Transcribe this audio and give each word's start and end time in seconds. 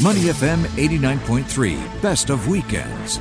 Money 0.00 0.20
FM 0.20 0.62
89.3, 0.76 2.00
best 2.00 2.30
of 2.30 2.46
weekends. 2.46 3.18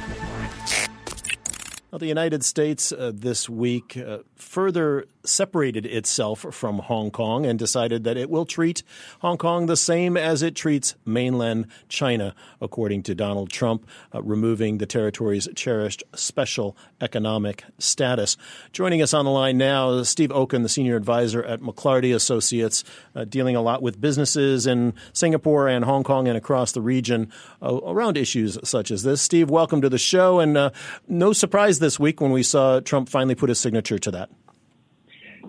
Well, 1.89 1.97
the 1.97 2.05
United 2.05 2.45
States 2.45 2.91
uh, 2.91 3.11
this 3.15 3.49
week 3.49 3.97
uh, 3.97 4.19
further 4.35 5.05
separated 5.27 5.85
itself 5.85 6.45
from 6.51 6.79
Hong 6.79 7.11
Kong 7.11 7.45
and 7.45 7.59
decided 7.59 8.03
that 8.03 8.17
it 8.17 8.29
will 8.29 8.45
treat 8.45 8.83
Hong 9.19 9.37
Kong 9.37 9.65
the 9.65 9.77
same 9.77 10.17
as 10.17 10.41
it 10.41 10.55
treats 10.55 10.95
mainland 11.05 11.67
China, 11.89 12.35
according 12.61 13.03
to 13.03 13.15
Donald 13.15 13.49
Trump, 13.49 13.87
uh, 14.13 14.21
removing 14.21 14.77
the 14.77 14.85
territory's 14.85 15.47
cherished 15.55 16.03
special 16.15 16.75
economic 17.01 17.63
status. 17.77 18.37
Joining 18.71 19.01
us 19.01 19.13
on 19.13 19.25
the 19.25 19.31
line 19.31 19.57
now, 19.57 19.91
is 19.91 20.09
Steve 20.09 20.31
Okun, 20.31 20.63
the 20.63 20.69
senior 20.69 20.95
advisor 20.95 21.43
at 21.43 21.61
McLarty 21.61 22.15
Associates, 22.15 22.83
uh, 23.15 23.25
dealing 23.25 23.55
a 23.55 23.61
lot 23.61 23.81
with 23.81 23.99
businesses 24.01 24.65
in 24.65 24.93
Singapore 25.13 25.67
and 25.67 25.85
Hong 25.85 26.03
Kong 26.03 26.27
and 26.27 26.37
across 26.37 26.71
the 26.71 26.81
region 26.81 27.31
uh, 27.61 27.79
around 27.83 28.17
issues 28.17 28.57
such 28.63 28.91
as 28.91 29.03
this. 29.03 29.21
Steve, 29.21 29.49
welcome 29.49 29.81
to 29.81 29.89
the 29.89 29.97
show, 29.97 30.39
and 30.39 30.57
uh, 30.57 30.69
no 31.07 31.33
surprise 31.33 31.79
this 31.79 31.99
week 31.99 32.21
when 32.21 32.31
we 32.31 32.43
saw 32.43 32.79
Trump 32.79 33.09
finally 33.09 33.35
put 33.35 33.49
his 33.49 33.59
signature 33.59 33.99
to 33.99 34.11
that. 34.11 34.29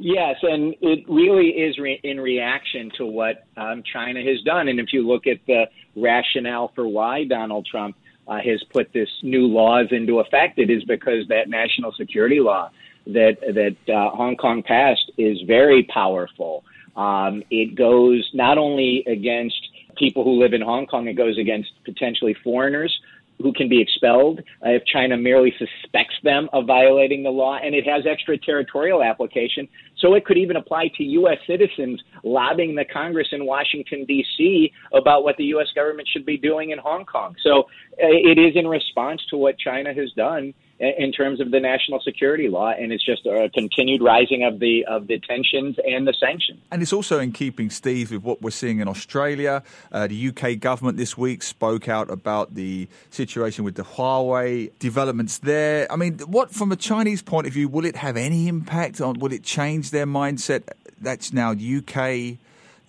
Yes, 0.00 0.36
and 0.42 0.74
it 0.80 1.04
really 1.08 1.48
is 1.48 1.78
re- 1.78 2.00
in 2.02 2.20
reaction 2.20 2.90
to 2.98 3.06
what 3.06 3.44
um, 3.56 3.82
China 3.92 4.20
has 4.22 4.40
done. 4.42 4.68
And 4.68 4.78
if 4.78 4.92
you 4.92 5.06
look 5.06 5.26
at 5.26 5.38
the 5.46 5.64
rationale 5.96 6.72
for 6.74 6.86
why 6.86 7.24
Donald 7.24 7.66
Trump 7.70 7.96
uh, 8.26 8.38
has 8.38 8.62
put 8.72 8.92
this 8.92 9.08
new 9.22 9.46
laws 9.46 9.86
into 9.90 10.20
effect, 10.20 10.58
it 10.58 10.70
is 10.70 10.84
because 10.84 11.26
that 11.28 11.48
national 11.48 11.92
security 11.92 12.40
law 12.40 12.70
that 13.06 13.38
that 13.40 13.92
uh, 13.92 14.10
Hong 14.10 14.36
Kong 14.36 14.62
passed 14.62 15.10
is 15.16 15.40
very 15.46 15.82
powerful. 15.84 16.64
Um, 16.96 17.42
it 17.50 17.74
goes 17.74 18.28
not 18.34 18.58
only 18.58 19.04
against 19.06 19.56
people 19.96 20.24
who 20.24 20.40
live 20.40 20.52
in 20.52 20.60
Hong 20.60 20.86
Kong, 20.86 21.08
it 21.08 21.14
goes 21.14 21.38
against 21.38 21.70
potentially 21.84 22.34
foreigners 22.44 22.96
who 23.40 23.52
can 23.52 23.68
be 23.68 23.80
expelled 23.80 24.40
uh, 24.64 24.70
if 24.70 24.82
China 24.86 25.16
merely 25.16 25.52
suspects 25.58 26.14
them 26.24 26.48
of 26.52 26.66
violating 26.66 27.22
the 27.22 27.30
law, 27.30 27.58
and 27.62 27.74
it 27.74 27.86
has 27.86 28.06
extraterritorial 28.06 29.02
application. 29.02 29.68
So 29.98 30.14
it 30.14 30.24
could 30.24 30.38
even 30.38 30.56
apply 30.56 30.90
to 30.96 31.04
U.S. 31.04 31.38
citizens 31.46 32.00
lobbying 32.24 32.74
the 32.74 32.84
Congress 32.84 33.28
in 33.32 33.46
Washington, 33.46 34.04
D.C. 34.06 34.72
about 34.92 35.24
what 35.24 35.36
the 35.36 35.44
U.S. 35.44 35.68
government 35.74 36.08
should 36.12 36.26
be 36.26 36.36
doing 36.36 36.70
in 36.70 36.78
Hong 36.78 37.04
Kong. 37.04 37.34
So 37.42 37.60
uh, 37.60 37.64
it 37.98 38.38
is 38.38 38.54
in 38.54 38.66
response 38.66 39.20
to 39.30 39.36
what 39.36 39.58
China 39.58 39.94
has 39.94 40.10
done 40.16 40.54
in 40.80 41.10
terms 41.10 41.40
of 41.40 41.50
the 41.50 41.58
national 41.58 42.00
security 42.00 42.48
law, 42.48 42.70
and 42.70 42.92
it's 42.92 43.04
just 43.04 43.26
a 43.26 43.50
continued 43.52 44.02
rising 44.02 44.44
of 44.44 44.60
the 44.60 44.84
of 44.86 45.08
the 45.08 45.18
tensions 45.18 45.76
and 45.84 46.06
the 46.06 46.14
sanctions. 46.18 46.60
And 46.70 46.82
it's 46.82 46.92
also 46.92 47.18
in 47.18 47.32
keeping, 47.32 47.70
Steve, 47.70 48.12
with 48.12 48.22
what 48.22 48.42
we're 48.42 48.50
seeing 48.50 48.78
in 48.78 48.86
Australia. 48.86 49.62
Uh, 49.90 50.06
the 50.06 50.28
UK 50.28 50.60
government 50.60 50.96
this 50.96 51.18
week 51.18 51.42
spoke 51.42 51.88
out 51.88 52.10
about 52.10 52.54
the 52.54 52.88
situation 53.10 53.64
with 53.64 53.74
the 53.74 53.82
Huawei 53.82 54.70
developments 54.78 55.38
there. 55.38 55.90
I 55.90 55.96
mean, 55.96 56.18
what 56.20 56.52
from 56.52 56.70
a 56.70 56.76
Chinese 56.76 57.22
point 57.22 57.46
of 57.46 57.52
view, 57.52 57.68
will 57.68 57.84
it 57.84 57.96
have 57.96 58.16
any 58.16 58.46
impact 58.46 59.00
on? 59.00 59.18
Will 59.18 59.32
it 59.32 59.42
change 59.42 59.90
their 59.90 60.06
mindset? 60.06 60.62
That's 61.00 61.32
now 61.32 61.52
UK, 61.52 62.38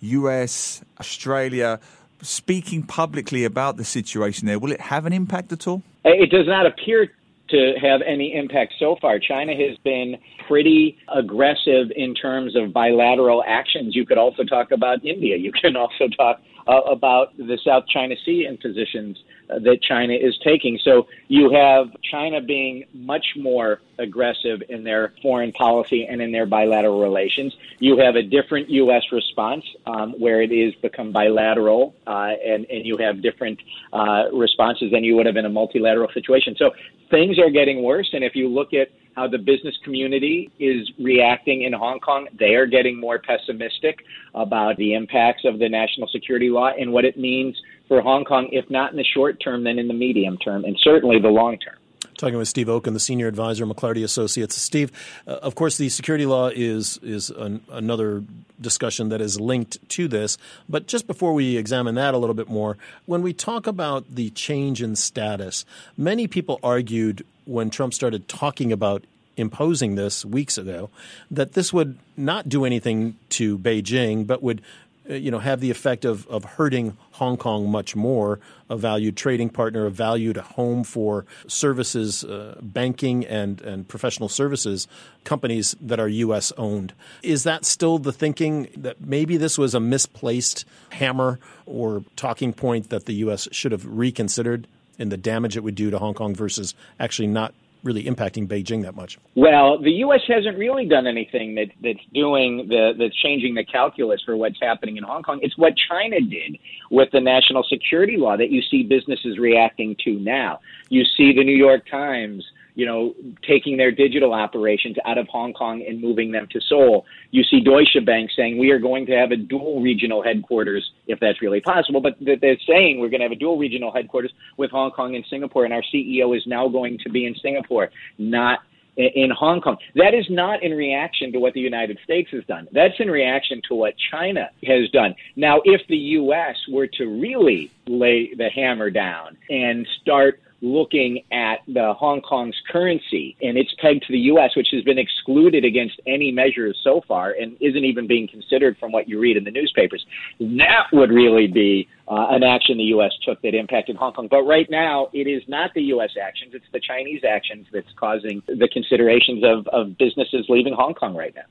US, 0.00 0.82
Australia 0.98 1.80
speaking 2.22 2.82
publicly 2.82 3.44
about 3.44 3.76
the 3.76 3.84
situation 3.84 4.46
there. 4.46 4.58
Will 4.58 4.72
it 4.72 4.80
have 4.80 5.06
an 5.06 5.12
impact 5.12 5.52
at 5.52 5.66
all? 5.66 5.82
It 6.04 6.30
does 6.30 6.46
not 6.46 6.66
appear 6.66 7.10
to 7.50 7.74
have 7.80 8.00
any 8.06 8.34
impact 8.34 8.74
so 8.78 8.96
far. 9.00 9.18
China 9.18 9.52
has 9.52 9.76
been 9.84 10.16
pretty 10.48 10.98
aggressive 11.14 11.90
in 11.96 12.14
terms 12.14 12.56
of 12.56 12.72
bilateral 12.72 13.42
actions. 13.46 13.94
You 13.94 14.06
could 14.06 14.18
also 14.18 14.44
talk 14.44 14.70
about 14.70 15.04
India. 15.04 15.36
You 15.36 15.52
can 15.52 15.76
also 15.76 16.08
talk 16.16 16.40
uh, 16.66 16.80
about 16.82 17.36
the 17.36 17.58
South 17.64 17.84
China 17.88 18.14
Sea 18.24 18.46
and 18.48 18.58
positions 18.60 19.16
uh, 19.50 19.58
that 19.60 19.82
China 19.82 20.14
is 20.14 20.38
taking. 20.44 20.78
So 20.84 21.06
you 21.28 21.50
have 21.52 21.88
China 22.10 22.40
being 22.40 22.84
much 22.92 23.24
more 23.36 23.80
aggressive 23.98 24.62
in 24.68 24.84
their 24.84 25.12
foreign 25.22 25.52
policy 25.52 26.06
and 26.08 26.20
in 26.22 26.32
their 26.32 26.46
bilateral 26.46 27.00
relations. 27.00 27.54
You 27.78 27.98
have 27.98 28.16
a 28.16 28.22
different 28.22 28.70
U.S. 28.70 29.02
response 29.12 29.64
um, 29.86 30.12
where 30.18 30.40
it 30.42 30.52
is 30.52 30.74
become 30.76 31.12
bilateral, 31.12 31.94
uh, 32.06 32.32
and, 32.44 32.64
and 32.70 32.86
you 32.86 32.96
have 32.98 33.22
different 33.22 33.58
uh, 33.92 34.24
responses 34.32 34.90
than 34.92 35.04
you 35.04 35.16
would 35.16 35.26
have 35.26 35.36
in 35.36 35.44
a 35.44 35.50
multilateral 35.50 36.10
situation. 36.12 36.54
So 36.58 36.70
things 37.10 37.38
are 37.38 37.50
getting 37.50 37.82
worse. 37.82 38.08
And 38.12 38.24
if 38.24 38.34
you 38.34 38.48
look 38.48 38.72
at 38.72 38.88
how 39.16 39.28
the 39.28 39.38
business 39.38 39.76
community 39.84 40.50
is 40.58 40.90
reacting 40.98 41.62
in 41.62 41.72
Hong 41.72 42.00
Kong. 42.00 42.28
They 42.38 42.54
are 42.54 42.66
getting 42.66 42.98
more 42.98 43.18
pessimistic 43.18 44.04
about 44.34 44.76
the 44.76 44.94
impacts 44.94 45.44
of 45.44 45.58
the 45.58 45.68
national 45.68 46.08
security 46.08 46.50
law 46.50 46.70
and 46.78 46.92
what 46.92 47.04
it 47.04 47.18
means 47.18 47.56
for 47.88 48.00
Hong 48.00 48.24
Kong, 48.24 48.48
if 48.52 48.70
not 48.70 48.92
in 48.92 48.96
the 48.96 49.04
short 49.04 49.40
term, 49.42 49.64
then 49.64 49.78
in 49.78 49.88
the 49.88 49.94
medium 49.94 50.36
term, 50.38 50.64
and 50.64 50.78
certainly 50.80 51.18
the 51.20 51.28
long 51.28 51.58
term. 51.58 51.74
Talking 52.16 52.36
with 52.36 52.48
Steve 52.48 52.68
Okun, 52.68 52.92
the 52.92 53.00
senior 53.00 53.28
advisor, 53.28 53.64
McLarty 53.64 54.04
Associates. 54.04 54.54
Steve, 54.54 54.92
uh, 55.26 55.36
of 55.42 55.54
course, 55.54 55.78
the 55.78 55.88
security 55.88 56.26
law 56.26 56.48
is 56.48 56.98
is 57.02 57.30
an, 57.30 57.62
another 57.70 58.22
discussion 58.60 59.08
that 59.08 59.20
is 59.22 59.40
linked 59.40 59.88
to 59.88 60.06
this. 60.06 60.36
But 60.68 60.86
just 60.86 61.06
before 61.06 61.32
we 61.32 61.56
examine 61.56 61.94
that 61.94 62.12
a 62.12 62.18
little 62.18 62.34
bit 62.34 62.48
more, 62.48 62.76
when 63.06 63.22
we 63.22 63.32
talk 63.32 63.66
about 63.66 64.04
the 64.14 64.30
change 64.30 64.82
in 64.82 64.96
status, 64.96 65.64
many 65.96 66.26
people 66.26 66.60
argued 66.62 67.24
when 67.50 67.68
Trump 67.68 67.92
started 67.92 68.28
talking 68.28 68.72
about 68.72 69.04
imposing 69.36 69.94
this 69.96 70.24
weeks 70.24 70.56
ago 70.56 70.90
that 71.30 71.54
this 71.54 71.72
would 71.72 71.98
not 72.16 72.48
do 72.48 72.64
anything 72.64 73.16
to 73.30 73.58
Beijing, 73.58 74.26
but 74.26 74.42
would 74.42 74.62
uh, 75.10 75.14
you 75.14 75.30
know, 75.30 75.38
have 75.38 75.60
the 75.60 75.70
effect 75.70 76.04
of, 76.04 76.28
of 76.28 76.44
hurting 76.44 76.96
Hong 77.12 77.36
Kong 77.36 77.68
much 77.68 77.96
more, 77.96 78.38
a 78.68 78.76
valued 78.76 79.16
trading 79.16 79.48
partner, 79.48 79.86
a 79.86 79.90
valued 79.90 80.36
home 80.36 80.84
for 80.84 81.24
services, 81.48 82.22
uh, 82.22 82.56
banking 82.60 83.26
and, 83.26 83.60
and 83.62 83.88
professional 83.88 84.28
services 84.28 84.86
companies 85.24 85.74
that 85.80 85.98
are 85.98 86.08
U.S. 86.08 86.52
owned. 86.56 86.92
Is 87.22 87.42
that 87.42 87.64
still 87.64 87.98
the 87.98 88.12
thinking 88.12 88.68
that 88.76 89.00
maybe 89.00 89.36
this 89.36 89.58
was 89.58 89.74
a 89.74 89.80
misplaced 89.80 90.64
hammer 90.90 91.40
or 91.66 92.04
talking 92.14 92.52
point 92.52 92.90
that 92.90 93.06
the 93.06 93.14
U.S. 93.14 93.48
should 93.50 93.72
have 93.72 93.84
reconsidered 93.86 94.68
in 95.00 95.08
the 95.08 95.16
damage 95.16 95.56
it 95.56 95.64
would 95.64 95.74
do 95.74 95.90
to 95.90 95.98
Hong 95.98 96.14
Kong 96.14 96.34
versus 96.34 96.74
actually 97.00 97.28
not 97.28 97.54
really 97.82 98.04
impacting 98.04 98.46
Beijing 98.46 98.82
that 98.82 98.94
much? 98.94 99.18
Well, 99.34 99.78
the 99.80 99.90
U.S. 100.04 100.20
hasn't 100.28 100.58
really 100.58 100.84
done 100.86 101.06
anything 101.06 101.54
that, 101.54 101.68
that's 101.82 102.04
doing 102.12 102.68
the 102.68 102.92
that's 102.98 103.16
changing 103.16 103.54
the 103.54 103.64
calculus 103.64 104.20
for 104.24 104.36
what's 104.36 104.58
happening 104.60 104.98
in 104.98 105.04
Hong 105.04 105.22
Kong. 105.22 105.40
It's 105.42 105.56
what 105.56 105.72
China 105.88 106.20
did 106.20 106.58
with 106.90 107.08
the 107.12 107.20
national 107.20 107.64
security 107.64 108.16
law 108.18 108.36
that 108.36 108.50
you 108.50 108.60
see 108.70 108.82
businesses 108.82 109.38
reacting 109.38 109.96
to 110.04 110.12
now. 110.20 110.60
You 110.90 111.04
see 111.16 111.32
the 111.32 111.42
New 111.42 111.56
York 111.56 111.88
Times 111.90 112.44
you 112.80 112.86
know, 112.86 113.14
taking 113.46 113.76
their 113.76 113.90
digital 113.90 114.32
operations 114.32 114.96
out 115.04 115.18
of 115.18 115.28
Hong 115.28 115.52
Kong 115.52 115.84
and 115.86 116.00
moving 116.00 116.32
them 116.32 116.48
to 116.50 116.58
Seoul. 116.66 117.04
You 117.30 117.42
see 117.42 117.60
Deutsche 117.60 118.02
Bank 118.06 118.30
saying 118.34 118.56
we 118.56 118.70
are 118.70 118.78
going 118.78 119.04
to 119.04 119.12
have 119.12 119.32
a 119.32 119.36
dual 119.36 119.82
regional 119.82 120.22
headquarters 120.22 120.90
if 121.06 121.20
that's 121.20 121.42
really 121.42 121.60
possible, 121.60 122.00
but 122.00 122.16
they're 122.18 122.56
saying 122.66 122.98
we're 122.98 123.10
going 123.10 123.20
to 123.20 123.26
have 123.26 123.32
a 123.32 123.36
dual 123.36 123.58
regional 123.58 123.92
headquarters 123.92 124.32
with 124.56 124.70
Hong 124.70 124.92
Kong 124.92 125.14
and 125.14 125.26
Singapore, 125.28 125.66
and 125.66 125.74
our 125.74 125.82
CEO 125.92 126.34
is 126.34 126.42
now 126.46 126.68
going 126.68 126.96
to 127.04 127.10
be 127.10 127.26
in 127.26 127.34
Singapore, 127.34 127.90
not 128.16 128.60
in 128.96 129.30
Hong 129.30 129.60
Kong. 129.60 129.76
That 129.96 130.14
is 130.14 130.24
not 130.30 130.62
in 130.62 130.72
reaction 130.72 131.32
to 131.32 131.38
what 131.38 131.52
the 131.52 131.60
United 131.60 131.98
States 132.02 132.30
has 132.32 132.46
done. 132.46 132.66
That's 132.72 132.98
in 132.98 133.10
reaction 133.10 133.60
to 133.68 133.74
what 133.74 133.92
China 134.10 134.48
has 134.64 134.88
done. 134.88 135.14
Now, 135.36 135.60
if 135.66 135.86
the 135.88 135.98
U.S. 136.22 136.56
were 136.66 136.86
to 136.86 137.04
really 137.20 137.70
lay 137.86 138.32
the 138.34 138.48
hammer 138.48 138.88
down 138.88 139.36
and 139.50 139.86
start 140.00 140.40
looking 140.62 141.22
at 141.32 141.60
the 141.66 141.94
Hong 141.94 142.20
Kong's 142.20 142.56
currency 142.70 143.36
and 143.40 143.56
its 143.56 143.70
pegged 143.80 144.04
to 144.06 144.12
the 144.12 144.18
U.S., 144.34 144.50
which 144.56 144.68
has 144.72 144.82
been 144.84 144.98
excluded 144.98 145.64
against 145.64 146.00
any 146.06 146.30
measures 146.30 146.78
so 146.82 147.00
far 147.06 147.30
and 147.32 147.56
isn't 147.60 147.84
even 147.84 148.06
being 148.06 148.28
considered 148.28 148.76
from 148.78 148.92
what 148.92 149.08
you 149.08 149.18
read 149.18 149.36
in 149.36 149.44
the 149.44 149.50
newspapers. 149.50 150.04
That 150.38 150.86
would 150.92 151.10
really 151.10 151.46
be 151.46 151.88
uh, 152.08 152.26
an 152.30 152.42
action 152.42 152.76
the 152.76 152.84
U.S. 152.84 153.12
took 153.24 153.40
that 153.42 153.54
impacted 153.54 153.96
Hong 153.96 154.12
Kong. 154.12 154.28
But 154.30 154.42
right 154.42 154.68
now, 154.70 155.08
it 155.12 155.26
is 155.26 155.42
not 155.48 155.70
the 155.74 155.82
U.S. 155.94 156.10
actions, 156.22 156.52
it's 156.54 156.64
the 156.72 156.80
Chinese 156.80 157.22
actions 157.28 157.66
that's 157.72 157.92
causing 157.96 158.42
the 158.46 158.68
considerations 158.72 159.42
of, 159.44 159.66
of 159.68 159.96
businesses 159.98 160.46
leaving 160.48 160.74
Hong 160.74 160.94
Kong 160.94 161.14
right 161.14 161.34
now. 161.34 161.42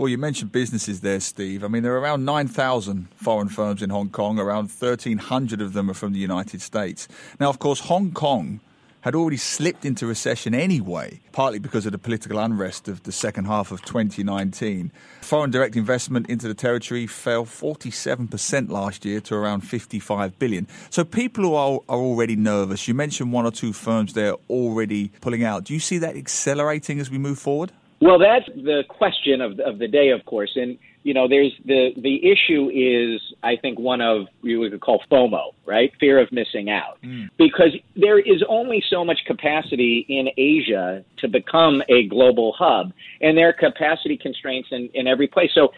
Well, 0.00 0.08
you 0.08 0.16
mentioned 0.16 0.50
businesses 0.50 1.02
there, 1.02 1.20
Steve. 1.20 1.62
I 1.62 1.68
mean, 1.68 1.82
there 1.82 1.92
are 1.92 2.00
around 2.00 2.24
9,000 2.24 3.08
foreign 3.16 3.50
firms 3.50 3.82
in 3.82 3.90
Hong 3.90 4.08
Kong. 4.08 4.38
Around 4.38 4.70
1,300 4.70 5.60
of 5.60 5.74
them 5.74 5.90
are 5.90 5.94
from 5.94 6.14
the 6.14 6.18
United 6.18 6.62
States. 6.62 7.06
Now, 7.38 7.50
of 7.50 7.58
course, 7.58 7.80
Hong 7.80 8.10
Kong 8.12 8.60
had 9.02 9.14
already 9.14 9.36
slipped 9.36 9.84
into 9.84 10.06
recession 10.06 10.54
anyway, 10.54 11.20
partly 11.32 11.58
because 11.58 11.84
of 11.84 11.92
the 11.92 11.98
political 11.98 12.38
unrest 12.38 12.88
of 12.88 13.02
the 13.02 13.12
second 13.12 13.44
half 13.44 13.72
of 13.72 13.82
2019. 13.82 14.90
Foreign 15.20 15.50
direct 15.50 15.76
investment 15.76 16.30
into 16.30 16.48
the 16.48 16.54
territory 16.54 17.06
fell 17.06 17.44
47% 17.44 18.70
last 18.70 19.04
year 19.04 19.20
to 19.20 19.34
around 19.34 19.60
55 19.60 20.38
billion. 20.38 20.66
So 20.88 21.04
people 21.04 21.44
who 21.44 21.52
are, 21.52 21.80
are 21.90 21.98
already 21.98 22.36
nervous, 22.36 22.88
you 22.88 22.94
mentioned 22.94 23.34
one 23.34 23.44
or 23.44 23.50
two 23.50 23.74
firms 23.74 24.14
there 24.14 24.36
already 24.48 25.08
pulling 25.20 25.44
out. 25.44 25.64
Do 25.64 25.74
you 25.74 25.80
see 25.80 25.98
that 25.98 26.16
accelerating 26.16 27.00
as 27.00 27.10
we 27.10 27.18
move 27.18 27.38
forward? 27.38 27.72
Well, 28.00 28.18
that's 28.18 28.46
the 28.56 28.82
question 28.88 29.42
of, 29.42 29.60
of 29.60 29.78
the 29.78 29.86
day, 29.86 30.10
of 30.10 30.24
course. 30.24 30.52
And 30.56 30.78
you 31.02 31.14
know, 31.14 31.28
there's 31.28 31.52
the 31.64 31.90
the 31.96 32.16
issue 32.16 32.68
is 32.68 33.20
I 33.42 33.56
think 33.56 33.78
one 33.78 34.00
of 34.00 34.26
you 34.42 34.60
would 34.60 34.78
call 34.80 35.02
FOMO, 35.10 35.52
right? 35.66 35.92
Fear 35.98 36.20
of 36.20 36.30
missing 36.30 36.70
out, 36.70 36.98
mm. 37.02 37.28
because 37.38 37.74
there 37.96 38.18
is 38.18 38.42
only 38.48 38.82
so 38.90 39.04
much 39.04 39.18
capacity 39.26 40.04
in 40.08 40.28
Asia 40.36 41.04
to 41.18 41.28
become 41.28 41.82
a 41.88 42.06
global 42.08 42.54
hub, 42.58 42.92
and 43.20 43.36
there 43.36 43.48
are 43.48 43.52
capacity 43.52 44.16
constraints 44.16 44.68
in 44.72 44.90
in 44.92 45.06
every 45.06 45.26
place. 45.26 45.50
So 45.54 45.72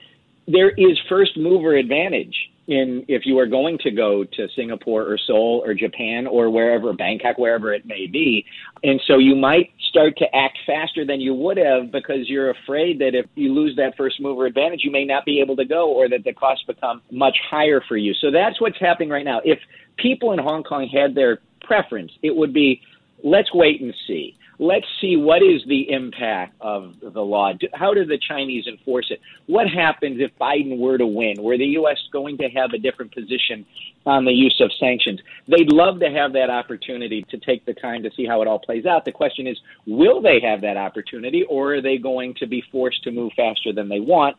there 0.49 0.71
is 0.71 0.99
first 1.09 1.37
mover 1.37 1.77
advantage 1.77 2.35
in 2.69 3.05
if 3.09 3.27
you 3.27 3.39
are 3.39 3.47
going 3.47 3.77
to 3.79 3.91
go 3.91 4.25
to 4.25 4.49
Singapore 4.55 5.03
or 5.03 5.19
Seoul 5.19 5.63
or 5.65 5.75
Japan 5.75 6.27
or 6.27 6.49
wherever 6.49 6.93
Bangkok 6.93 7.37
wherever 7.37 7.73
it 7.75 7.85
may 7.85 8.07
be 8.07 8.45
and 8.85 9.01
so 9.07 9.19
you 9.19 9.35
might 9.35 9.73
start 9.89 10.17
to 10.19 10.27
act 10.35 10.59
faster 10.67 11.05
than 11.05 11.21
you 11.21 11.35
would 11.35 11.57
have 11.57 11.91
because 11.91 12.29
you're 12.29 12.51
afraid 12.51 13.01
that 13.01 13.15
if 13.15 13.27
you 13.35 13.53
lose 13.53 13.75
that 13.77 13.97
first 13.97 14.21
mover 14.21 14.47
advantage 14.47 14.81
you 14.85 14.93
may 14.93 15.05
not 15.05 15.25
be 15.25 15.41
able 15.41 15.57
to 15.57 15.65
go 15.65 15.91
or 15.91 16.09
that 16.09 16.23
the 16.25 16.33
costs 16.33 16.65
become 16.67 17.03
much 17.11 17.37
higher 17.51 17.83
for 17.89 17.97
you. 17.97 18.15
So 18.15 18.31
that's 18.31 18.61
what's 18.61 18.79
happening 18.79 19.09
right 19.09 19.25
now. 19.25 19.41
If 19.45 19.59
people 19.97 20.33
in 20.33 20.39
Hong 20.39 20.63
Kong 20.63 20.89
had 20.89 21.15
their 21.15 21.41
preference 21.63 22.13
it 22.23 22.35
would 22.35 22.53
be 22.53 22.81
let's 23.25 23.53
wait 23.53 23.81
and 23.81 23.95
see 24.07 24.37
let's 24.63 24.87
see 25.01 25.17
what 25.17 25.43
is 25.43 25.61
the 25.67 25.91
impact 25.91 26.55
of 26.61 26.95
the 27.01 27.21
law. 27.21 27.53
How 27.75 27.93
do 27.95 28.05
the 28.05 28.17
Chinese 28.17 28.69
enforce 28.69 29.07
it? 29.11 29.21
What 29.47 29.69
happens 29.69 30.21
if 30.21 30.31
Biden 30.39 30.79
were 30.79 30.97
to 30.97 31.07
win? 31.07 31.43
Were 31.43 31.59
the 31.59 31.67
U.S. 31.83 31.99
going 32.13 32.39
to 32.39 32.49
have 32.49 32.73
a 32.73 32.79
different 32.79 33.13
position 33.13 33.67
on 34.07 34.25
the 34.25 34.31
use 34.31 34.57
of 34.61 34.71
sanctions? 34.79 35.21
They'd 35.49 35.73
love 35.73 35.99
to 35.99 36.11
have 36.11 36.35
that 36.35 36.49
opportunity 36.49 37.25
to 37.31 37.39
take 37.39 37.67
the 37.67 37.75
time 37.75 38.05
to 38.05 38.11
see 38.17 38.25
how 38.25 38.41
it 38.41 38.47
all 38.47 38.61
plays 38.61 38.87
out. 38.87 39.05
The 39.05 39.11
question 39.11 39.49
is, 39.49 39.59
will 39.85 40.23
they 40.23 40.41
have 40.41 40.61
that 40.61 40.77
opportunity, 40.77 41.43
or 41.43 41.75
are 41.75 41.83
they 41.83 41.99
going 41.99 42.35
to 42.35 42.47
be 42.47 42.63
forced 42.71 43.03
to 43.03 43.11
move 43.11 43.33
faster 43.37 43.73
than 43.73 43.89
they 43.89 44.01
want? 44.01 44.37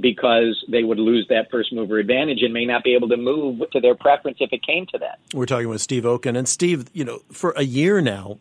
because 0.00 0.64
they 0.68 0.82
would 0.82 0.98
lose 0.98 1.24
that 1.28 1.48
first 1.52 1.72
mover 1.72 2.00
advantage 2.00 2.42
and 2.42 2.52
may 2.52 2.64
not 2.64 2.82
be 2.82 2.96
able 2.96 3.08
to 3.08 3.16
move 3.16 3.60
to 3.70 3.78
their 3.78 3.94
preference 3.94 4.38
if 4.40 4.52
it 4.52 4.60
came 4.66 4.84
to 4.86 4.98
that. 4.98 5.20
We're 5.32 5.46
talking 5.46 5.68
with 5.68 5.80
Steve 5.80 6.04
Okun. 6.04 6.34
And 6.34 6.48
Steve, 6.48 6.86
you 6.92 7.04
know, 7.04 7.20
for 7.30 7.52
a 7.56 7.62
year 7.62 8.00
now, 8.00 8.38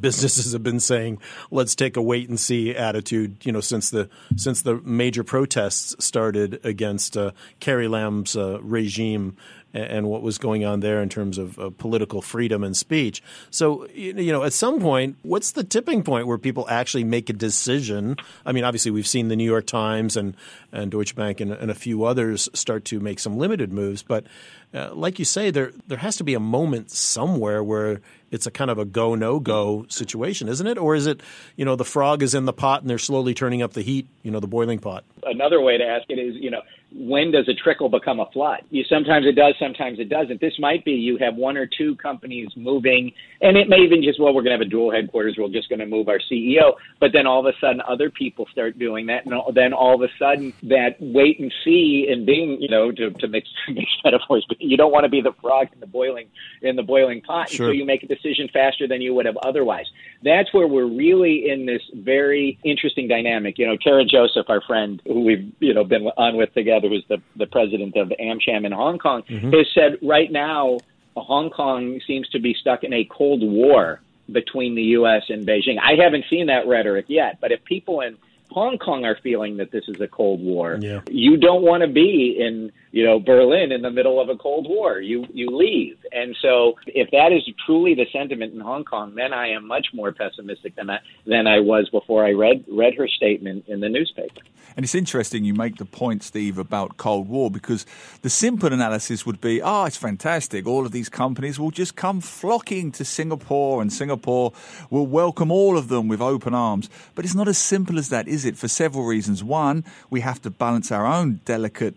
businesses 0.00 0.52
have 0.52 0.62
been 0.62 0.80
saying, 0.80 1.18
"Let's 1.50 1.74
take 1.74 1.96
a 1.96 2.02
wait 2.02 2.28
and 2.28 2.38
see" 2.38 2.74
attitude. 2.74 3.36
You 3.44 3.52
know, 3.52 3.60
since 3.60 3.90
the 3.90 4.08
since 4.36 4.62
the 4.62 4.76
major 4.84 5.24
protests 5.24 5.94
started 6.04 6.60
against 6.64 7.16
uh, 7.16 7.32
Carrie 7.60 7.88
Lam's 7.88 8.36
uh, 8.36 8.60
regime 8.62 9.36
and 9.74 10.08
what 10.08 10.22
was 10.22 10.38
going 10.38 10.64
on 10.64 10.80
there 10.80 11.02
in 11.02 11.08
terms 11.08 11.36
of 11.36 11.58
uh, 11.58 11.70
political 11.76 12.22
freedom 12.22 12.62
and 12.62 12.76
speech. 12.76 13.22
So, 13.50 13.86
you 13.88 14.32
know, 14.32 14.44
at 14.44 14.52
some 14.52 14.80
point, 14.80 15.16
what's 15.22 15.50
the 15.50 15.64
tipping 15.64 16.04
point 16.04 16.28
where 16.28 16.38
people 16.38 16.66
actually 16.70 17.02
make 17.02 17.28
a 17.28 17.32
decision? 17.32 18.16
I 18.46 18.52
mean, 18.52 18.62
obviously, 18.62 18.92
we've 18.92 19.06
seen 19.06 19.28
the 19.28 19.36
New 19.36 19.44
York 19.44 19.66
Times 19.66 20.16
and, 20.16 20.36
and 20.70 20.92
Deutsche 20.92 21.16
Bank 21.16 21.40
and, 21.40 21.50
and 21.50 21.70
a 21.70 21.74
few 21.74 22.04
others 22.04 22.48
start 22.54 22.84
to 22.86 23.00
make 23.00 23.18
some 23.18 23.36
limited 23.36 23.72
moves. 23.72 24.04
But 24.04 24.24
uh, 24.72 24.94
like 24.94 25.18
you 25.18 25.24
say, 25.24 25.50
there 25.50 25.72
there 25.86 25.98
has 25.98 26.16
to 26.16 26.24
be 26.24 26.34
a 26.34 26.40
moment 26.40 26.90
somewhere 26.90 27.62
where 27.62 28.00
it's 28.34 28.48
a 28.48 28.50
kind 28.50 28.68
of 28.68 28.78
a 28.78 28.84
go 28.84 29.14
no 29.14 29.38
go 29.38 29.86
situation, 29.88 30.48
isn't 30.48 30.66
it? 30.66 30.76
Or 30.76 30.96
is 30.96 31.06
it, 31.06 31.22
you 31.56 31.64
know, 31.64 31.76
the 31.76 31.84
frog 31.84 32.20
is 32.20 32.34
in 32.34 32.46
the 32.46 32.52
pot 32.52 32.80
and 32.80 32.90
they're 32.90 32.98
slowly 32.98 33.32
turning 33.32 33.62
up 33.62 33.74
the 33.74 33.82
heat, 33.82 34.08
you 34.24 34.32
know, 34.32 34.40
the 34.40 34.48
boiling 34.48 34.80
pot? 34.80 35.04
Another 35.22 35.60
way 35.60 35.78
to 35.78 35.84
ask 35.84 36.04
it 36.08 36.18
is, 36.18 36.34
you 36.34 36.50
know, 36.50 36.60
when 36.96 37.32
does 37.32 37.48
a 37.48 37.54
trickle 37.54 37.88
become 37.88 38.20
a 38.20 38.26
flood? 38.30 38.60
You 38.70 38.84
sometimes 38.84 39.26
it 39.26 39.32
does, 39.32 39.54
sometimes 39.58 39.98
it 39.98 40.08
doesn't. 40.08 40.40
This 40.40 40.54
might 40.58 40.84
be 40.84 40.92
you 40.92 41.16
have 41.18 41.34
one 41.34 41.56
or 41.56 41.66
two 41.66 41.96
companies 41.96 42.48
moving, 42.56 43.12
and 43.40 43.56
it 43.56 43.68
may 43.68 43.78
even 43.78 44.02
just 44.02 44.20
well, 44.20 44.32
we're 44.32 44.42
going 44.42 44.56
to 44.56 44.64
have 44.64 44.66
a 44.66 44.70
dual 44.70 44.92
headquarters. 44.92 45.36
We're 45.36 45.48
just 45.48 45.68
going 45.68 45.80
to 45.80 45.86
move 45.86 46.08
our 46.08 46.20
CEO, 46.30 46.74
but 47.00 47.10
then 47.12 47.26
all 47.26 47.40
of 47.40 47.46
a 47.46 47.58
sudden 47.60 47.82
other 47.88 48.10
people 48.10 48.46
start 48.52 48.78
doing 48.78 49.06
that, 49.06 49.26
and 49.26 49.34
then 49.54 49.72
all 49.72 49.96
of 49.96 50.08
a 50.08 50.12
sudden 50.18 50.52
that 50.64 50.96
wait 51.00 51.40
and 51.40 51.52
see 51.64 52.06
and 52.10 52.24
being 52.24 52.60
you 52.60 52.68
know 52.68 52.92
to, 52.92 53.10
to 53.10 53.28
mix 53.28 53.48
mix 53.68 53.90
metaphors, 54.04 54.44
but 54.48 54.60
you 54.60 54.76
don't 54.76 54.92
want 54.92 55.04
to 55.04 55.10
be 55.10 55.20
the 55.20 55.32
frog 55.40 55.68
in 55.72 55.80
the 55.80 55.86
boiling 55.86 56.28
in 56.62 56.76
the 56.76 56.82
boiling 56.82 57.20
pot, 57.22 57.50
sure. 57.50 57.68
so 57.68 57.72
you 57.72 57.84
make 57.84 58.04
a 58.04 58.06
decision 58.06 58.23
faster 58.52 58.88
than 58.88 59.00
you 59.00 59.14
would 59.14 59.26
have 59.26 59.36
otherwise. 59.38 59.86
That's 60.22 60.52
where 60.52 60.66
we're 60.66 60.86
really 60.86 61.50
in 61.50 61.66
this 61.66 61.82
very 61.94 62.58
interesting 62.64 63.08
dynamic. 63.08 63.58
You 63.58 63.66
know, 63.66 63.76
Tara 63.76 64.04
Joseph, 64.04 64.48
our 64.48 64.60
friend 64.62 65.00
who 65.06 65.20
we've 65.20 65.52
you 65.60 65.74
know 65.74 65.84
been 65.84 66.06
on 66.16 66.36
with 66.36 66.52
together 66.54 66.88
who's 66.88 67.04
the, 67.08 67.20
the 67.36 67.46
president 67.46 67.96
of 67.96 68.08
AmCham 68.20 68.64
in 68.64 68.72
Hong 68.72 68.98
Kong, 68.98 69.22
mm-hmm. 69.22 69.50
has 69.52 69.66
said 69.74 69.98
right 70.02 70.30
now 70.30 70.78
Hong 71.16 71.50
Kong 71.50 72.00
seems 72.06 72.28
to 72.30 72.40
be 72.40 72.54
stuck 72.54 72.84
in 72.84 72.92
a 72.92 73.04
Cold 73.04 73.42
War 73.42 74.00
between 74.30 74.74
the 74.74 74.82
U.S. 74.82 75.24
and 75.28 75.46
Beijing. 75.46 75.78
I 75.82 76.02
haven't 76.02 76.24
seen 76.30 76.46
that 76.46 76.66
rhetoric 76.66 77.06
yet, 77.08 77.38
but 77.40 77.52
if 77.52 77.62
people 77.64 78.00
in 78.00 78.16
Hong 78.50 78.78
Kong 78.78 79.04
are 79.04 79.18
feeling 79.22 79.56
that 79.56 79.72
this 79.72 79.84
is 79.88 80.00
a 80.00 80.06
Cold 80.06 80.40
War, 80.40 80.78
yeah. 80.80 81.00
you 81.06 81.36
don't 81.36 81.62
want 81.62 81.82
to 81.82 81.88
be 81.88 82.36
in 82.38 82.70
you 82.94 83.04
know, 83.04 83.18
Berlin 83.18 83.72
in 83.72 83.82
the 83.82 83.90
middle 83.90 84.20
of 84.20 84.28
a 84.28 84.36
Cold 84.36 84.68
War. 84.68 85.00
You 85.00 85.26
you 85.32 85.50
leave, 85.50 85.96
and 86.12 86.36
so 86.40 86.74
if 86.86 87.10
that 87.10 87.32
is 87.32 87.42
truly 87.66 87.96
the 87.96 88.06
sentiment 88.12 88.54
in 88.54 88.60
Hong 88.60 88.84
Kong, 88.84 89.16
then 89.16 89.32
I 89.32 89.48
am 89.48 89.66
much 89.66 89.88
more 89.92 90.12
pessimistic 90.12 90.76
than 90.76 90.88
I 90.88 90.98
than 91.26 91.48
I 91.48 91.58
was 91.58 91.88
before 91.90 92.24
I 92.24 92.30
read 92.30 92.64
read 92.70 92.94
her 92.94 93.08
statement 93.08 93.64
in 93.66 93.80
the 93.80 93.88
newspaper. 93.88 94.42
And 94.76 94.84
it's 94.84 94.94
interesting 94.94 95.44
you 95.44 95.54
make 95.54 95.76
the 95.76 95.84
point, 95.84 96.22
Steve, 96.22 96.58
about 96.58 96.96
Cold 96.96 97.28
War 97.28 97.50
because 97.50 97.86
the 98.22 98.30
simple 98.30 98.72
analysis 98.72 99.24
would 99.24 99.40
be, 99.40 99.62
oh, 99.62 99.84
it's 99.84 99.96
fantastic. 99.96 100.66
All 100.66 100.84
of 100.84 100.92
these 100.92 101.08
companies 101.08 101.58
will 101.58 101.70
just 101.70 101.96
come 101.96 102.20
flocking 102.20 102.90
to 102.92 103.04
Singapore, 103.04 103.80
and 103.80 103.92
Singapore 103.92 104.52
will 104.90 105.06
welcome 105.06 105.50
all 105.50 105.78
of 105.78 105.88
them 105.88 106.08
with 106.08 106.20
open 106.20 106.54
arms. 106.54 106.90
But 107.14 107.24
it's 107.24 107.34
not 107.34 107.48
as 107.48 107.58
simple 107.58 107.98
as 107.98 108.08
that, 108.08 108.26
is 108.26 108.44
it? 108.44 108.56
For 108.56 108.68
several 108.68 109.04
reasons. 109.04 109.44
One, 109.44 109.84
we 110.10 110.20
have 110.20 110.42
to 110.42 110.50
balance 110.50 110.90
our 110.90 111.06
own 111.06 111.40
delicate 111.44 111.94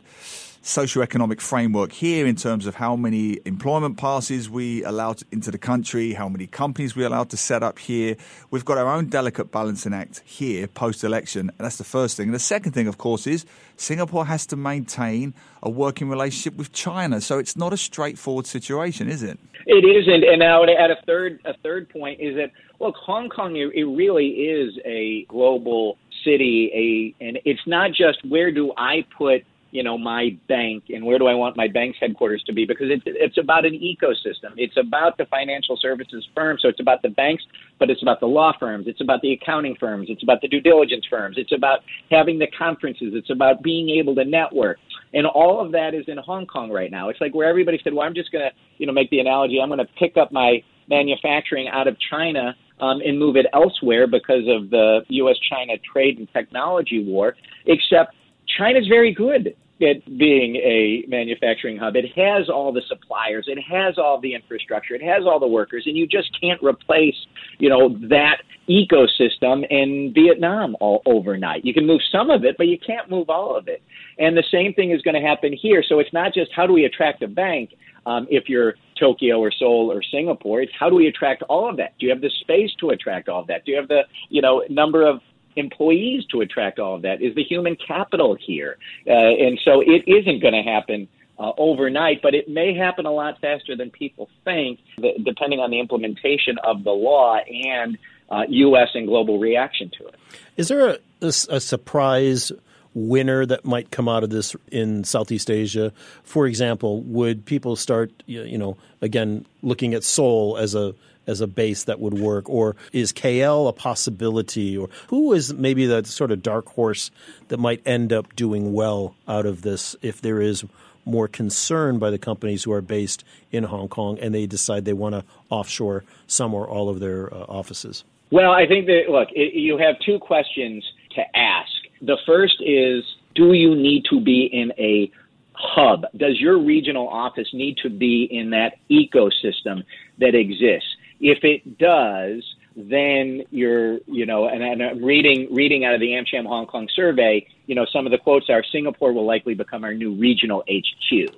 socioeconomic 0.67 1.39
framework 1.39 1.93
here 1.93 2.27
in 2.27 2.35
terms 2.35 2.65
of 2.65 2.75
how 2.75 2.93
many 2.97 3.39
employment 3.45 3.97
passes 3.97 4.49
we 4.49 4.83
allow 4.83 5.15
into 5.31 5.49
the 5.49 5.57
country, 5.57 6.11
how 6.11 6.27
many 6.27 6.45
companies 6.45 6.93
we 6.93 7.05
allow 7.05 7.23
to 7.23 7.37
set 7.37 7.63
up 7.63 7.79
here. 7.79 8.17
We've 8.51 8.65
got 8.65 8.77
our 8.77 8.93
own 8.93 9.05
delicate 9.05 9.49
balancing 9.49 9.93
act 9.93 10.23
here 10.25 10.67
post 10.67 11.05
election. 11.05 11.51
And 11.57 11.65
that's 11.65 11.77
the 11.77 11.85
first 11.85 12.17
thing. 12.17 12.27
And 12.27 12.35
the 12.35 12.39
second 12.39 12.73
thing, 12.73 12.89
of 12.89 12.97
course, 12.97 13.27
is 13.27 13.45
Singapore 13.77 14.25
has 14.25 14.45
to 14.47 14.57
maintain 14.57 15.33
a 15.63 15.69
working 15.69 16.09
relationship 16.09 16.57
with 16.57 16.73
China. 16.73 17.21
So 17.21 17.39
it's 17.39 17.55
not 17.55 17.71
a 17.71 17.77
straightforward 17.77 18.45
situation, 18.45 19.07
is 19.07 19.23
it? 19.23 19.39
It 19.67 19.85
isn't. 19.85 20.25
And 20.25 20.39
now 20.39 20.65
add 20.65 20.91
a 20.91 21.01
third, 21.05 21.39
a 21.45 21.53
third 21.63 21.87
point 21.87 22.19
is 22.19 22.35
that, 22.35 22.51
look, 22.81 22.95
Hong 22.97 23.29
Kong, 23.29 23.55
it 23.55 23.83
really 23.83 24.27
is 24.27 24.77
a 24.83 25.23
global 25.29 25.97
city, 26.25 27.15
a, 27.21 27.23
and 27.23 27.39
it's 27.45 27.65
not 27.65 27.91
just 27.91 28.19
where 28.27 28.51
do 28.51 28.73
I 28.75 29.05
put 29.17 29.45
you 29.71 29.83
know 29.83 29.97
my 29.97 30.37
bank 30.47 30.85
and 30.89 31.05
where 31.05 31.19
do 31.19 31.27
I 31.27 31.33
want 31.33 31.57
my 31.57 31.67
bank's 31.67 31.97
headquarters 31.99 32.43
to 32.47 32.53
be 32.53 32.65
because 32.65 32.87
it's 32.89 33.03
it's 33.05 33.37
about 33.37 33.65
an 33.65 33.73
ecosystem. 33.73 34.53
It's 34.55 34.77
about 34.77 35.17
the 35.17 35.25
financial 35.25 35.77
services 35.81 36.27
firms, 36.35 36.61
so 36.61 36.69
it's 36.69 36.79
about 36.79 37.01
the 37.01 37.09
banks, 37.09 37.43
but 37.79 37.89
it's 37.89 38.01
about 38.01 38.19
the 38.19 38.27
law 38.27 38.53
firms, 38.59 38.85
it's 38.87 39.01
about 39.01 39.21
the 39.21 39.33
accounting 39.33 39.75
firms, 39.79 40.07
it's 40.09 40.23
about 40.23 40.41
the 40.41 40.47
due 40.47 40.61
diligence 40.61 41.05
firms, 41.09 41.37
it's 41.37 41.51
about 41.51 41.79
having 42.09 42.39
the 42.39 42.47
conferences, 42.57 43.13
it's 43.13 43.29
about 43.29 43.61
being 43.61 43.89
able 43.89 44.15
to 44.15 44.25
network. 44.25 44.77
And 45.13 45.25
all 45.25 45.63
of 45.63 45.71
that 45.71 45.93
is 45.93 46.05
in 46.07 46.17
Hong 46.17 46.45
Kong 46.45 46.69
right 46.69 46.91
now. 46.91 47.09
It's 47.09 47.21
like 47.21 47.33
where 47.33 47.47
everybody 47.47 47.79
said, 47.83 47.93
"Well, 47.93 48.05
I'm 48.05 48.13
just 48.13 48.31
going 48.31 48.43
to, 48.49 48.55
you 48.77 48.85
know, 48.85 48.93
make 48.93 49.09
the 49.09 49.19
analogy. 49.19 49.59
I'm 49.61 49.69
going 49.69 49.79
to 49.79 49.87
pick 49.97 50.17
up 50.17 50.31
my 50.31 50.61
manufacturing 50.89 51.67
out 51.67 51.87
of 51.87 51.95
China 52.09 52.55
um, 52.79 53.01
and 53.01 53.17
move 53.17 53.35
it 53.35 53.45
elsewhere 53.53 54.05
because 54.07 54.43
of 54.47 54.69
the 54.69 55.01
U.S.-China 55.07 55.79
trade 55.91 56.19
and 56.19 56.27
technology 56.33 57.03
war." 57.05 57.35
Except 57.65 58.13
China's 58.57 58.87
very 58.87 59.13
good 59.13 59.55
at 59.81 60.03
being 60.17 60.55
a 60.55 61.03
manufacturing 61.07 61.77
hub. 61.77 61.95
It 61.95 62.05
has 62.15 62.49
all 62.49 62.73
the 62.73 62.81
suppliers, 62.87 63.45
it 63.47 63.59
has 63.61 63.97
all 63.97 64.19
the 64.19 64.33
infrastructure, 64.33 64.95
it 64.95 65.03
has 65.03 65.23
all 65.25 65.39
the 65.39 65.47
workers, 65.47 65.83
and 65.85 65.95
you 65.95 66.07
just 66.07 66.35
can't 66.41 66.61
replace, 66.63 67.15
you 67.59 67.69
know, 67.69 67.95
that 68.09 68.37
ecosystem 68.67 69.65
in 69.69 70.11
Vietnam 70.13 70.75
all 70.79 71.01
overnight. 71.05 71.63
You 71.63 71.73
can 71.73 71.85
move 71.85 72.01
some 72.11 72.29
of 72.29 72.43
it, 72.43 72.55
but 72.57 72.67
you 72.67 72.77
can't 72.79 73.09
move 73.09 73.29
all 73.29 73.55
of 73.55 73.67
it. 73.67 73.81
And 74.17 74.35
the 74.35 74.43
same 74.51 74.73
thing 74.73 74.91
is 74.91 75.01
going 75.03 75.15
to 75.15 75.25
happen 75.25 75.53
here. 75.53 75.83
So 75.87 75.99
it's 75.99 76.11
not 76.11 76.33
just 76.33 76.51
how 76.55 76.65
do 76.65 76.73
we 76.73 76.85
attract 76.85 77.21
a 77.21 77.27
bank 77.27 77.71
um, 78.05 78.25
if 78.29 78.49
you're 78.49 78.75
Tokyo 78.99 79.39
or 79.39 79.51
Seoul 79.51 79.91
or 79.91 80.01
Singapore. 80.01 80.61
It's 80.61 80.71
how 80.77 80.89
do 80.89 80.95
we 80.95 81.07
attract 81.07 81.43
all 81.43 81.69
of 81.69 81.77
that? 81.77 81.93
Do 81.99 82.07
you 82.07 82.11
have 82.11 82.21
the 82.21 82.31
space 82.41 82.71
to 82.79 82.89
attract 82.89 83.29
all 83.29 83.41
of 83.41 83.47
that? 83.47 83.63
Do 83.65 83.71
you 83.71 83.77
have 83.77 83.87
the 83.87 84.01
you 84.29 84.41
know 84.41 84.63
number 84.69 85.05
of 85.05 85.21
employees 85.57 86.25
to 86.31 86.41
attract 86.41 86.79
all 86.79 86.95
of 86.95 87.01
that? 87.01 87.21
Is 87.21 87.35
the 87.35 87.43
human 87.43 87.75
capital 87.75 88.37
here? 88.39 88.77
Uh, 89.05 89.11
and 89.11 89.59
so 89.65 89.81
it 89.81 90.03
isn't 90.07 90.41
going 90.41 90.53
to 90.53 90.63
happen 90.63 91.07
uh, 91.39 91.51
overnight, 91.57 92.21
but 92.21 92.33
it 92.33 92.47
may 92.49 92.75
happen 92.75 93.05
a 93.05 93.11
lot 93.11 93.39
faster 93.39 93.75
than 93.75 93.91
people 93.91 94.29
think, 94.43 94.79
depending 95.23 95.59
on 95.59 95.69
the 95.69 95.79
implementation 95.79 96.57
of 96.63 96.83
the 96.83 96.91
law 96.91 97.37
and 97.37 97.97
uh, 98.29 98.43
U.S. 98.49 98.89
and 98.93 99.07
global 99.07 99.39
reaction 99.39 99.91
to 99.97 100.07
it. 100.07 100.15
Is 100.57 100.67
there 100.67 100.89
a, 100.89 100.97
a, 101.21 101.27
a 101.27 101.59
surprise 101.59 102.51
winner 102.93 103.45
that 103.45 103.63
might 103.63 103.91
come 103.91 104.09
out 104.09 104.23
of 104.23 104.31
this 104.31 104.55
in 104.71 105.03
Southeast 105.03 105.51
Asia? 105.51 105.93
For 106.23 106.47
example, 106.47 107.01
would 107.03 107.45
people 107.45 107.75
start, 107.75 108.11
you 108.25 108.57
know, 108.57 108.77
again, 109.01 109.45
looking 109.61 109.93
at 109.93 110.03
Seoul 110.03 110.57
as 110.57 110.73
a 110.73 110.95
as 111.27 111.41
a 111.41 111.47
base 111.47 111.83
that 111.83 111.99
would 111.99 112.13
work, 112.13 112.49
or 112.49 112.75
is 112.93 113.13
KL 113.13 113.69
a 113.69 113.73
possibility, 113.73 114.77
or 114.77 114.89
who 115.09 115.33
is 115.33 115.53
maybe 115.53 115.85
that 115.85 116.07
sort 116.07 116.31
of 116.31 116.41
dark 116.41 116.67
horse 116.67 117.11
that 117.49 117.59
might 117.59 117.85
end 117.85 118.11
up 118.11 118.35
doing 118.35 118.73
well 118.73 119.15
out 119.27 119.45
of 119.45 119.61
this 119.61 119.95
if 120.01 120.21
there 120.21 120.41
is 120.41 120.65
more 121.05 121.27
concern 121.27 121.99
by 121.99 122.09
the 122.09 122.17
companies 122.17 122.63
who 122.63 122.71
are 122.71 122.81
based 122.81 123.23
in 123.51 123.63
Hong 123.63 123.87
Kong 123.87 124.19
and 124.19 124.35
they 124.35 124.45
decide 124.45 124.85
they 124.85 124.93
want 124.93 125.15
to 125.15 125.23
offshore 125.49 126.03
some 126.27 126.53
or 126.53 126.67
all 126.67 126.89
of 126.89 126.99
their 126.99 127.33
uh, 127.33 127.37
offices? 127.47 128.03
Well, 128.29 128.51
I 128.51 128.67
think 128.67 128.87
that, 128.87 129.03
look, 129.09 129.29
it, 129.31 129.53
you 129.53 129.77
have 129.77 129.95
two 130.05 130.19
questions 130.19 130.83
to 131.15 131.21
ask. 131.37 131.71
The 132.01 132.17
first 132.25 132.55
is 132.59 133.03
do 133.35 133.53
you 133.53 133.75
need 133.75 134.03
to 134.09 134.19
be 134.19 134.49
in 134.51 134.73
a 134.77 135.11
hub? 135.53 136.05
Does 136.15 136.39
your 136.39 136.59
regional 136.59 137.07
office 137.07 137.47
need 137.53 137.77
to 137.83 137.89
be 137.89 138.27
in 138.29 138.49
that 138.49 138.77
ecosystem 138.91 139.83
that 140.19 140.35
exists? 140.35 140.89
If 141.19 141.43
it 141.43 141.77
does, 141.77 142.43
then 142.75 143.43
you're, 143.49 143.97
you 144.05 144.25
know, 144.25 144.47
and, 144.47 144.63
and 144.63 145.03
reading 145.03 145.47
reading 145.51 145.83
out 145.83 145.95
of 145.95 145.99
the 145.99 146.09
AmCham 146.09 146.45
Hong 146.45 146.67
Kong 146.67 146.87
survey, 146.95 147.47
you 147.65 147.73
know, 147.73 147.85
some 147.91 148.05
of 148.05 148.11
the 148.11 148.19
quotes 148.19 148.49
are 148.49 148.63
Singapore 148.71 149.13
will 149.13 149.25
likely 149.25 149.55
become 149.55 149.83
our 149.83 149.93
new 149.93 150.13
regional 150.13 150.63
HQ. 150.69 151.35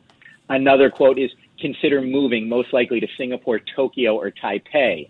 Another 0.49 0.89
quote 0.89 1.17
is 1.17 1.31
consider 1.59 2.01
moving 2.01 2.49
most 2.49 2.73
likely 2.73 2.99
to 2.99 3.07
Singapore, 3.17 3.59
Tokyo, 3.75 4.15
or 4.15 4.31
Taipei. 4.31 5.09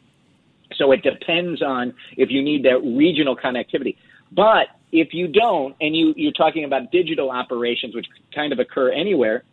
So 0.76 0.92
it 0.92 1.02
depends 1.02 1.64
on 1.64 1.94
if 2.16 2.30
you 2.30 2.44
need 2.44 2.64
that 2.66 2.80
regional 2.84 3.36
connectivity. 3.36 3.98
But 4.32 4.68
if 4.92 5.14
you 5.14 5.28
don't, 5.28 5.76
and 5.82 5.96
you, 5.96 6.14
you're 6.16 6.32
talking 6.32 6.64
about 6.64 6.92
digital 6.92 7.32
operations, 7.32 7.96
which 7.96 8.06
kind 8.34 8.54
of 8.54 8.60
occur 8.60 8.92
anywhere, 8.92 9.44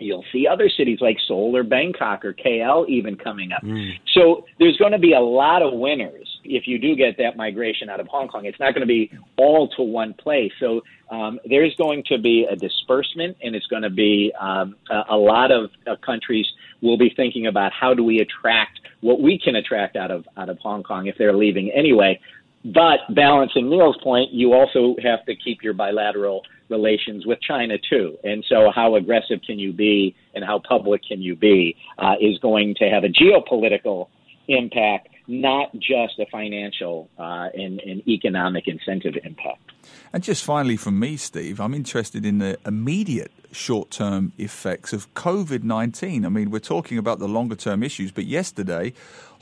you'll 0.00 0.24
see 0.32 0.46
other 0.46 0.68
cities 0.68 0.98
like 1.00 1.16
Seoul 1.26 1.56
or 1.56 1.62
Bangkok 1.62 2.24
or 2.24 2.32
KL 2.32 2.88
even 2.88 3.16
coming 3.16 3.52
up. 3.52 3.62
Mm. 3.62 3.92
So 4.14 4.44
there's 4.58 4.76
going 4.76 4.92
to 4.92 4.98
be 4.98 5.12
a 5.12 5.20
lot 5.20 5.62
of 5.62 5.72
winners 5.72 6.28
if 6.44 6.66
you 6.66 6.78
do 6.78 6.96
get 6.96 7.16
that 7.18 7.36
migration 7.36 7.88
out 7.88 8.00
of 8.00 8.06
Hong 8.08 8.28
Kong. 8.28 8.46
It's 8.46 8.58
not 8.58 8.74
going 8.74 8.80
to 8.80 8.86
be 8.86 9.10
all 9.36 9.68
to 9.76 9.82
one 9.82 10.14
place. 10.14 10.52
So 10.58 10.82
um, 11.10 11.38
there's 11.48 11.74
going 11.76 12.04
to 12.06 12.18
be 12.18 12.46
a 12.50 12.56
disbursement, 12.56 13.36
and 13.42 13.54
it's 13.54 13.66
going 13.66 13.82
to 13.82 13.90
be 13.90 14.32
um, 14.40 14.76
a, 14.90 15.14
a, 15.14 15.16
lot 15.16 15.50
of 15.50 15.70
uh, 15.86 15.96
countries 16.04 16.46
will 16.80 16.96
be 16.96 17.12
thinking 17.14 17.46
about 17.46 17.72
how 17.72 17.94
do 17.94 18.04
we 18.04 18.20
attract 18.20 18.80
what 19.00 19.20
we 19.20 19.38
can 19.38 19.56
attract 19.56 19.96
out 19.96 20.10
of 20.10 20.26
out 20.36 20.48
of 20.48 20.58
Hong 20.58 20.82
Kong 20.82 21.06
if 21.06 21.16
they're 21.18 21.36
leaving 21.36 21.70
anyway. 21.70 22.20
But 22.64 22.98
balancing 23.14 23.70
Neil's 23.70 23.96
point, 24.02 24.32
you 24.32 24.52
also 24.52 24.94
have 25.02 25.24
to 25.26 25.34
keep 25.34 25.62
your 25.62 25.72
bilateral 25.72 26.42
relations 26.68 27.26
with 27.26 27.40
China 27.40 27.76
too. 27.88 28.18
And 28.22 28.44
so, 28.48 28.70
how 28.74 28.96
aggressive 28.96 29.40
can 29.46 29.58
you 29.58 29.72
be, 29.72 30.14
and 30.34 30.44
how 30.44 30.60
public 30.68 31.02
can 31.06 31.22
you 31.22 31.36
be, 31.36 31.74
uh, 31.98 32.14
is 32.20 32.38
going 32.38 32.74
to 32.76 32.84
have 32.90 33.04
a 33.04 33.08
geopolitical 33.08 34.08
impact, 34.48 35.08
not 35.30 35.72
just 35.78 36.18
a 36.18 36.26
financial 36.26 37.08
uh, 37.18 37.48
and, 37.54 37.80
and 37.80 38.06
economic 38.08 38.66
incentive 38.66 39.16
impact. 39.22 39.62
And 40.12 40.24
just 40.24 40.44
finally, 40.44 40.76
from 40.76 40.98
me, 40.98 41.16
Steve, 41.16 41.60
I'm 41.60 41.72
interested 41.72 42.26
in 42.26 42.38
the 42.38 42.58
immediate 42.66 43.30
short 43.52 43.90
term 43.90 44.32
effects 44.38 44.92
of 44.92 45.12
COVID 45.14 45.62
19. 45.62 46.26
I 46.26 46.28
mean, 46.28 46.50
we're 46.50 46.58
talking 46.58 46.98
about 46.98 47.20
the 47.20 47.28
longer 47.28 47.54
term 47.54 47.82
issues, 47.84 48.10
but 48.10 48.24
yesterday, 48.24 48.92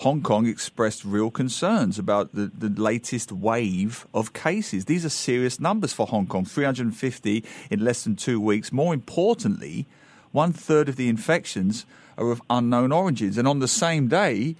Hong 0.00 0.22
Kong 0.22 0.46
expressed 0.46 1.04
real 1.04 1.30
concerns 1.30 1.98
about 1.98 2.34
the, 2.34 2.52
the 2.56 2.68
latest 2.68 3.32
wave 3.32 4.06
of 4.12 4.34
cases. 4.34 4.84
These 4.84 5.06
are 5.06 5.10
serious 5.10 5.58
numbers 5.58 5.94
for 5.94 6.06
Hong 6.06 6.26
Kong 6.26 6.44
350 6.44 7.44
in 7.70 7.84
less 7.84 8.04
than 8.04 8.14
two 8.14 8.40
weeks. 8.40 8.72
More 8.72 8.92
importantly, 8.92 9.86
one 10.32 10.52
third 10.52 10.90
of 10.90 10.96
the 10.96 11.08
infections 11.08 11.86
are 12.18 12.30
of 12.30 12.42
unknown 12.50 12.92
origins. 12.92 13.38
And 13.38 13.48
on 13.48 13.60
the 13.60 13.68
same 13.68 14.06
day, 14.06 14.54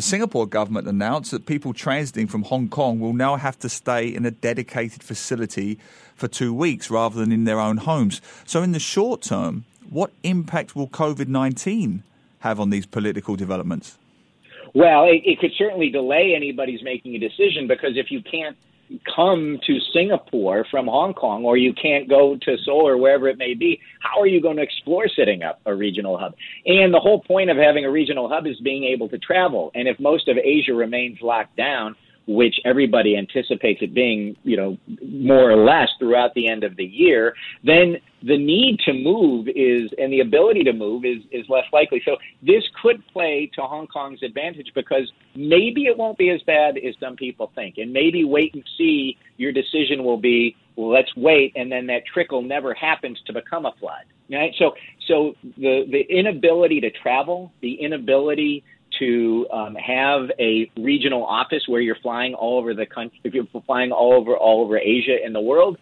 the 0.00 0.06
Singapore 0.06 0.46
government 0.46 0.88
announced 0.88 1.30
that 1.30 1.44
people 1.44 1.74
transiting 1.74 2.26
from 2.26 2.44
Hong 2.44 2.70
Kong 2.70 3.00
will 3.00 3.12
now 3.12 3.36
have 3.36 3.58
to 3.58 3.68
stay 3.68 4.08
in 4.08 4.24
a 4.24 4.30
dedicated 4.30 5.02
facility 5.02 5.78
for 6.14 6.26
two 6.26 6.54
weeks 6.54 6.88
rather 6.88 7.20
than 7.20 7.30
in 7.30 7.44
their 7.44 7.60
own 7.60 7.76
homes. 7.76 8.22
So, 8.46 8.62
in 8.62 8.72
the 8.72 8.78
short 8.78 9.20
term, 9.20 9.66
what 9.90 10.10
impact 10.22 10.74
will 10.74 10.88
COVID 10.88 11.28
19 11.28 12.02
have 12.38 12.58
on 12.58 12.70
these 12.70 12.86
political 12.86 13.36
developments? 13.36 13.98
Well, 14.74 15.04
it, 15.04 15.22
it 15.24 15.38
could 15.40 15.52
certainly 15.56 15.90
delay 15.90 16.34
anybody's 16.36 16.82
making 16.82 17.14
a 17.14 17.18
decision 17.18 17.66
because 17.66 17.92
if 17.96 18.10
you 18.10 18.22
can't 18.22 18.56
come 19.14 19.58
to 19.66 19.78
Singapore 19.92 20.64
from 20.70 20.86
Hong 20.86 21.14
Kong 21.14 21.44
or 21.44 21.56
you 21.56 21.72
can't 21.72 22.08
go 22.08 22.36
to 22.40 22.56
Seoul 22.64 22.88
or 22.88 22.96
wherever 22.96 23.28
it 23.28 23.38
may 23.38 23.54
be, 23.54 23.80
how 24.00 24.20
are 24.20 24.26
you 24.26 24.40
going 24.40 24.56
to 24.56 24.62
explore 24.62 25.06
setting 25.08 25.42
up 25.42 25.60
a 25.66 25.74
regional 25.74 26.18
hub? 26.18 26.34
And 26.66 26.92
the 26.92 26.98
whole 26.98 27.20
point 27.20 27.50
of 27.50 27.56
having 27.56 27.84
a 27.84 27.90
regional 27.90 28.28
hub 28.28 28.46
is 28.46 28.58
being 28.60 28.84
able 28.84 29.08
to 29.10 29.18
travel. 29.18 29.70
And 29.74 29.86
if 29.86 29.98
most 30.00 30.28
of 30.28 30.36
Asia 30.36 30.74
remains 30.74 31.18
locked 31.22 31.56
down, 31.56 31.94
which 32.26 32.56
everybody 32.64 33.16
anticipates 33.16 33.82
it 33.82 33.94
being, 33.94 34.36
you 34.44 34.56
know, 34.56 34.78
more 35.02 35.50
or 35.50 35.56
less 35.56 35.88
throughout 35.98 36.32
the 36.34 36.48
end 36.48 36.64
of 36.64 36.76
the 36.76 36.84
year, 36.84 37.34
then 37.64 37.96
the 38.22 38.36
need 38.36 38.78
to 38.80 38.92
move 38.92 39.48
is 39.48 39.90
and 39.98 40.12
the 40.12 40.20
ability 40.20 40.62
to 40.64 40.72
move 40.72 41.04
is 41.04 41.18
is 41.32 41.48
less 41.48 41.64
likely. 41.72 42.02
So 42.04 42.16
this 42.42 42.62
could 42.82 43.02
play 43.08 43.50
to 43.54 43.62
Hong 43.62 43.86
Kong's 43.86 44.22
advantage 44.22 44.70
because 44.74 45.10
maybe 45.34 45.84
it 45.84 45.96
won't 45.96 46.18
be 46.18 46.30
as 46.30 46.42
bad 46.42 46.76
as 46.76 46.94
some 47.00 47.16
people 47.16 47.50
think, 47.54 47.78
and 47.78 47.92
maybe 47.92 48.24
wait 48.24 48.54
and 48.54 48.64
see. 48.76 49.16
Your 49.36 49.52
decision 49.52 50.04
will 50.04 50.18
be 50.18 50.54
let's 50.76 51.14
wait, 51.16 51.52
and 51.56 51.72
then 51.72 51.86
that 51.86 52.02
trickle 52.12 52.42
never 52.42 52.74
happens 52.74 53.18
to 53.26 53.32
become 53.32 53.66
a 53.66 53.72
flood. 53.80 54.04
Right? 54.30 54.54
So 54.58 54.72
so 55.08 55.34
the 55.56 55.86
the 55.90 56.02
inability 56.08 56.80
to 56.82 56.90
travel, 56.90 57.52
the 57.62 57.74
inability 57.74 58.62
to 58.98 59.46
um, 59.52 59.74
have 59.74 60.30
a 60.38 60.70
regional 60.76 61.24
office 61.24 61.62
where 61.66 61.80
you're 61.80 61.98
flying 62.02 62.34
all 62.34 62.58
over 62.58 62.74
the 62.74 62.86
country, 62.86 63.20
if 63.24 63.34
you're 63.34 63.46
flying 63.66 63.92
all 63.92 64.14
over 64.14 64.36
all 64.36 64.64
over 64.64 64.78
Asia 64.78 65.16
and 65.24 65.34
the 65.34 65.40
world, 65.40 65.78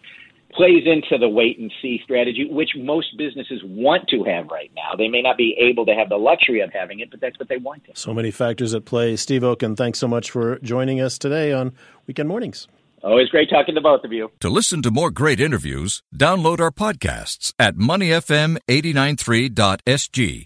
plays 0.53 0.83
into 0.85 1.17
the 1.19 1.29
wait 1.29 1.59
and 1.59 1.71
see 1.81 1.99
strategy, 2.03 2.47
which 2.49 2.69
most 2.75 3.17
businesses 3.17 3.61
want 3.63 4.07
to 4.09 4.23
have 4.23 4.47
right 4.47 4.71
now. 4.75 4.91
They 4.97 5.07
may 5.07 5.21
not 5.21 5.37
be 5.37 5.55
able 5.59 5.85
to 5.85 5.93
have 5.93 6.09
the 6.09 6.17
luxury 6.17 6.61
of 6.61 6.71
having 6.73 6.99
it, 6.99 7.11
but 7.11 7.21
that's 7.21 7.37
what 7.39 7.49
they 7.49 7.57
want. 7.57 7.85
To. 7.85 7.91
So 7.93 8.13
many 8.13 8.31
factors 8.31 8.73
at 8.73 8.85
play. 8.85 9.15
Steve 9.15 9.43
Okun, 9.43 9.75
thanks 9.75 9.99
so 9.99 10.07
much 10.07 10.31
for 10.31 10.57
joining 10.59 11.01
us 11.01 11.17
today 11.17 11.51
on 11.53 11.73
Weekend 12.07 12.29
Mornings. 12.29 12.67
Always 13.03 13.27
great 13.29 13.49
talking 13.49 13.75
to 13.75 13.81
both 13.81 14.03
of 14.03 14.11
you. 14.11 14.29
To 14.41 14.49
listen 14.49 14.81
to 14.81 14.91
more 14.91 15.11
great 15.11 15.39
interviews, 15.39 16.03
download 16.15 16.59
our 16.59 16.71
podcasts 16.71 17.53
at 17.57 17.75
moneyfm893.sg 17.75 20.45